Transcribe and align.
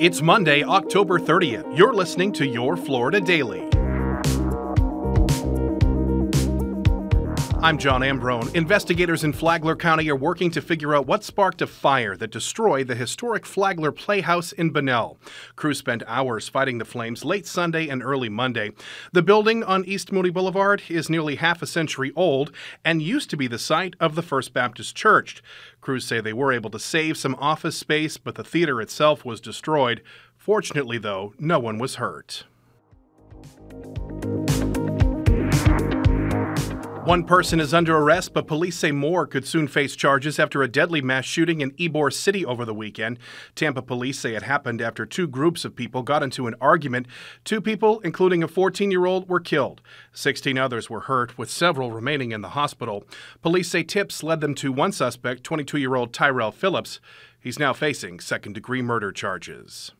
It's 0.00 0.22
Monday, 0.22 0.62
October 0.62 1.18
30th. 1.18 1.76
You're 1.76 1.92
listening 1.92 2.32
to 2.32 2.46
Your 2.46 2.74
Florida 2.74 3.20
Daily. 3.20 3.69
I'm 7.62 7.76
John 7.76 8.00
Ambrone. 8.00 8.54
Investigators 8.54 9.22
in 9.22 9.34
Flagler 9.34 9.76
County 9.76 10.08
are 10.08 10.16
working 10.16 10.50
to 10.52 10.62
figure 10.62 10.94
out 10.94 11.06
what 11.06 11.22
sparked 11.22 11.60
a 11.60 11.66
fire 11.66 12.16
that 12.16 12.30
destroyed 12.30 12.86
the 12.86 12.94
historic 12.94 13.44
Flagler 13.44 13.92
Playhouse 13.92 14.52
in 14.52 14.70
Bunnell. 14.70 15.18
Crews 15.56 15.76
spent 15.76 16.02
hours 16.06 16.48
fighting 16.48 16.78
the 16.78 16.86
flames 16.86 17.22
late 17.22 17.46
Sunday 17.46 17.88
and 17.88 18.02
early 18.02 18.30
Monday. 18.30 18.70
The 19.12 19.20
building 19.20 19.62
on 19.62 19.84
East 19.84 20.10
Moody 20.10 20.30
Boulevard 20.30 20.84
is 20.88 21.10
nearly 21.10 21.36
half 21.36 21.60
a 21.60 21.66
century 21.66 22.12
old 22.16 22.50
and 22.82 23.02
used 23.02 23.28
to 23.28 23.36
be 23.36 23.46
the 23.46 23.58
site 23.58 23.94
of 24.00 24.14
the 24.14 24.22
First 24.22 24.54
Baptist 24.54 24.96
Church. 24.96 25.42
Crews 25.82 26.06
say 26.06 26.22
they 26.22 26.32
were 26.32 26.54
able 26.54 26.70
to 26.70 26.78
save 26.78 27.18
some 27.18 27.34
office 27.34 27.76
space, 27.76 28.16
but 28.16 28.36
the 28.36 28.44
theater 28.44 28.80
itself 28.80 29.22
was 29.22 29.38
destroyed. 29.38 30.00
Fortunately, 30.34 30.96
though, 30.96 31.34
no 31.38 31.58
one 31.58 31.76
was 31.76 31.96
hurt. 31.96 32.44
One 37.10 37.24
person 37.24 37.58
is 37.58 37.74
under 37.74 37.96
arrest, 37.96 38.32
but 38.34 38.46
police 38.46 38.78
say 38.78 38.92
more 38.92 39.26
could 39.26 39.44
soon 39.44 39.66
face 39.66 39.96
charges 39.96 40.38
after 40.38 40.62
a 40.62 40.68
deadly 40.68 41.02
mass 41.02 41.24
shooting 41.24 41.60
in 41.60 41.72
Ybor 41.72 42.12
City 42.12 42.46
over 42.46 42.64
the 42.64 42.72
weekend. 42.72 43.18
Tampa 43.56 43.82
police 43.82 44.20
say 44.20 44.36
it 44.36 44.44
happened 44.44 44.80
after 44.80 45.04
two 45.04 45.26
groups 45.26 45.64
of 45.64 45.74
people 45.74 46.04
got 46.04 46.22
into 46.22 46.46
an 46.46 46.54
argument. 46.60 47.08
Two 47.44 47.60
people, 47.60 47.98
including 48.04 48.44
a 48.44 48.48
14 48.48 48.92
year 48.92 49.06
old, 49.06 49.28
were 49.28 49.40
killed. 49.40 49.80
16 50.12 50.56
others 50.56 50.88
were 50.88 51.00
hurt, 51.00 51.36
with 51.36 51.50
several 51.50 51.90
remaining 51.90 52.30
in 52.30 52.42
the 52.42 52.50
hospital. 52.50 53.02
Police 53.42 53.68
say 53.68 53.82
tips 53.82 54.22
led 54.22 54.40
them 54.40 54.54
to 54.54 54.70
one 54.70 54.92
suspect, 54.92 55.42
22 55.42 55.78
year 55.78 55.96
old 55.96 56.12
Tyrell 56.12 56.52
Phillips. 56.52 57.00
He's 57.40 57.58
now 57.58 57.72
facing 57.72 58.20
second 58.20 58.52
degree 58.52 58.82
murder 58.82 59.10
charges. 59.10 59.90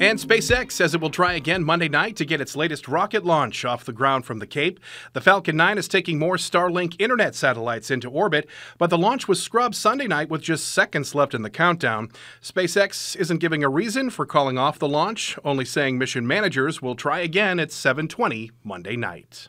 And 0.00 0.20
SpaceX 0.20 0.72
says 0.72 0.94
it 0.94 1.00
will 1.00 1.10
try 1.10 1.32
again 1.32 1.64
Monday 1.64 1.88
night 1.88 2.14
to 2.16 2.24
get 2.24 2.40
its 2.40 2.54
latest 2.54 2.86
rocket 2.86 3.24
launch 3.24 3.64
off 3.64 3.84
the 3.84 3.92
ground 3.92 4.24
from 4.24 4.38
the 4.38 4.46
Cape. 4.46 4.78
The 5.12 5.20
Falcon 5.20 5.56
9 5.56 5.76
is 5.76 5.88
taking 5.88 6.20
more 6.20 6.36
Starlink 6.36 6.94
internet 7.00 7.34
satellites 7.34 7.90
into 7.90 8.08
orbit, 8.08 8.48
but 8.78 8.90
the 8.90 8.98
launch 8.98 9.26
was 9.26 9.42
scrubbed 9.42 9.74
Sunday 9.74 10.06
night 10.06 10.30
with 10.30 10.40
just 10.40 10.68
seconds 10.68 11.16
left 11.16 11.34
in 11.34 11.42
the 11.42 11.50
countdown. 11.50 12.10
SpaceX 12.40 13.16
isn't 13.16 13.38
giving 13.38 13.64
a 13.64 13.68
reason 13.68 14.08
for 14.08 14.24
calling 14.24 14.56
off 14.56 14.78
the 14.78 14.86
launch, 14.86 15.36
only 15.44 15.64
saying 15.64 15.98
mission 15.98 16.24
managers 16.24 16.80
will 16.80 16.94
try 16.94 17.18
again 17.18 17.58
at 17.58 17.72
7:20 17.72 18.52
Monday 18.62 18.94
night. 18.94 19.48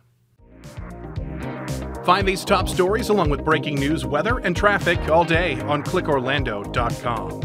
Find 2.04 2.28
these 2.28 2.44
top 2.44 2.68
stories 2.68 3.10
along 3.10 3.30
with 3.30 3.46
breaking 3.46 3.76
news, 3.76 4.04
weather, 4.04 4.40
and 4.40 4.58
traffic 4.58 4.98
all 5.10 5.24
day 5.24 5.60
on 5.62 5.84
clickorlando.com. 5.84 7.42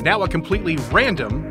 Now, 0.00 0.22
a 0.22 0.28
completely 0.28 0.76
random 0.92 1.47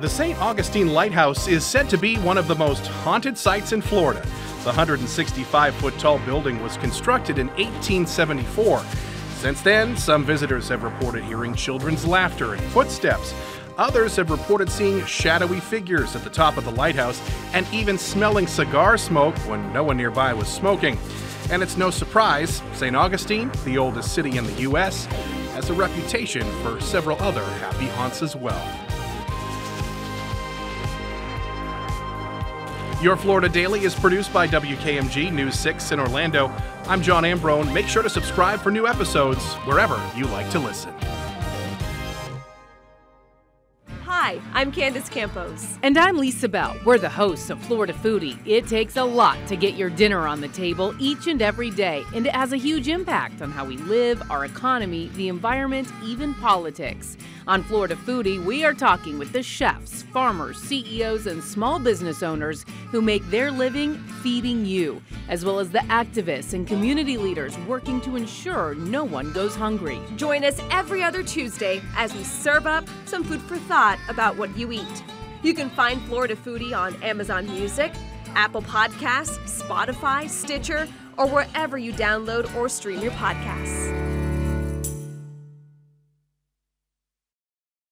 The 0.00 0.10
St. 0.10 0.38
Augustine 0.38 0.88
Lighthouse 0.88 1.48
is 1.48 1.64
said 1.64 1.88
to 1.88 1.96
be 1.96 2.16
one 2.18 2.36
of 2.36 2.46
the 2.46 2.54
most 2.54 2.86
haunted 2.86 3.38
sites 3.38 3.72
in 3.72 3.80
Florida. 3.80 4.20
The 4.60 4.70
165 4.70 5.74
foot 5.76 5.98
tall 5.98 6.18
building 6.20 6.62
was 6.62 6.76
constructed 6.76 7.38
in 7.38 7.46
1874. 7.48 8.82
Since 9.36 9.62
then, 9.62 9.96
some 9.96 10.24
visitors 10.24 10.68
have 10.68 10.82
reported 10.82 11.24
hearing 11.24 11.54
children's 11.54 12.06
laughter 12.06 12.52
and 12.52 12.62
footsteps. 12.64 13.34
Others 13.78 14.16
have 14.16 14.30
reported 14.30 14.70
seeing 14.70 15.04
shadowy 15.06 15.60
figures 15.60 16.14
at 16.14 16.22
the 16.22 16.30
top 16.30 16.56
of 16.56 16.64
the 16.64 16.70
lighthouse 16.70 17.20
and 17.52 17.66
even 17.72 17.98
smelling 17.98 18.46
cigar 18.46 18.96
smoke 18.96 19.36
when 19.48 19.72
no 19.72 19.82
one 19.82 19.96
nearby 19.96 20.32
was 20.32 20.48
smoking. 20.48 20.98
And 21.50 21.62
it's 21.62 21.76
no 21.76 21.90
surprise, 21.90 22.62
St. 22.72 22.96
Augustine, 22.96 23.50
the 23.64 23.78
oldest 23.78 24.14
city 24.14 24.38
in 24.38 24.44
the 24.44 24.62
U.S., 24.62 25.04
has 25.54 25.70
a 25.70 25.74
reputation 25.74 26.42
for 26.62 26.80
several 26.80 27.20
other 27.22 27.44
happy 27.44 27.86
haunts 27.88 28.22
as 28.22 28.34
well. 28.34 28.60
Your 33.02 33.16
Florida 33.16 33.50
Daily 33.50 33.84
is 33.84 33.94
produced 33.94 34.32
by 34.32 34.48
WKMG 34.48 35.30
News 35.30 35.58
6 35.58 35.92
in 35.92 36.00
Orlando. 36.00 36.50
I'm 36.86 37.02
John 37.02 37.24
Ambrone. 37.24 37.70
Make 37.72 37.86
sure 37.86 38.02
to 38.02 38.08
subscribe 38.08 38.60
for 38.60 38.70
new 38.70 38.86
episodes 38.86 39.44
wherever 39.66 40.00
you 40.16 40.24
like 40.28 40.48
to 40.50 40.58
listen. 40.58 40.94
Hi, 44.26 44.40
I'm 44.54 44.72
Candace 44.72 45.10
Campos. 45.10 45.76
And 45.82 45.98
I'm 45.98 46.16
Lisa 46.16 46.48
Bell. 46.48 46.74
We're 46.86 46.96
the 46.96 47.10
hosts 47.10 47.50
of 47.50 47.60
Florida 47.60 47.92
Foodie. 47.92 48.38
It 48.46 48.66
takes 48.66 48.96
a 48.96 49.04
lot 49.04 49.36
to 49.48 49.54
get 49.54 49.74
your 49.74 49.90
dinner 49.90 50.26
on 50.26 50.40
the 50.40 50.48
table 50.48 50.94
each 50.98 51.26
and 51.26 51.42
every 51.42 51.68
day, 51.68 52.04
and 52.14 52.26
it 52.26 52.34
has 52.34 52.54
a 52.54 52.56
huge 52.56 52.88
impact 52.88 53.42
on 53.42 53.50
how 53.50 53.66
we 53.66 53.76
live, 53.76 54.22
our 54.30 54.46
economy, 54.46 55.10
the 55.16 55.28
environment, 55.28 55.92
even 56.02 56.32
politics. 56.32 57.18
On 57.46 57.62
Florida 57.62 57.96
Foodie, 57.96 58.42
we 58.42 58.64
are 58.64 58.72
talking 58.72 59.18
with 59.18 59.30
the 59.32 59.42
chefs, 59.42 60.04
farmers, 60.04 60.56
CEOs, 60.56 61.26
and 61.26 61.44
small 61.44 61.78
business 61.78 62.22
owners 62.22 62.64
who 62.90 63.02
make 63.02 63.28
their 63.28 63.50
living 63.50 63.98
feeding 64.22 64.64
you, 64.64 65.02
as 65.28 65.44
well 65.44 65.58
as 65.58 65.70
the 65.70 65.78
activists 65.80 66.52
and 66.52 66.66
community 66.66 67.16
leaders 67.16 67.58
working 67.60 68.00
to 68.02 68.16
ensure 68.16 68.74
no 68.74 69.04
one 69.04 69.32
goes 69.32 69.54
hungry. 69.54 70.00
Join 70.16 70.44
us 70.44 70.60
every 70.70 71.02
other 71.02 71.22
Tuesday 71.22 71.80
as 71.96 72.14
we 72.14 72.22
serve 72.22 72.66
up 72.66 72.84
some 73.04 73.24
food 73.24 73.40
for 73.42 73.56
thought 73.56 73.98
about 74.08 74.36
what 74.36 74.56
you 74.56 74.72
eat. 74.72 75.04
You 75.42 75.54
can 75.54 75.70
find 75.70 76.00
Florida 76.02 76.36
Foodie 76.36 76.76
on 76.76 76.94
Amazon 77.02 77.46
Music, 77.46 77.92
Apple 78.34 78.62
Podcasts, 78.62 79.38
Spotify, 79.62 80.28
Stitcher, 80.28 80.88
or 81.16 81.28
wherever 81.28 81.78
you 81.78 81.92
download 81.92 82.52
or 82.56 82.68
stream 82.68 83.00
your 83.00 83.12
podcasts. 83.12 84.13